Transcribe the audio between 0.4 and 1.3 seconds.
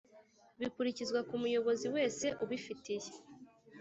bikurikizwa